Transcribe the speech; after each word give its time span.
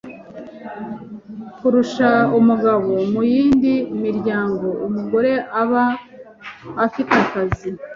kurusha 1.57 2.09
umugabo 2.39 2.91
Mu 3.13 3.21
yindi 3.33 3.73
miryango 4.03 4.67
umugore 4.87 5.31
aba 5.61 5.85
afite 6.85 7.11
akazi 7.23 7.69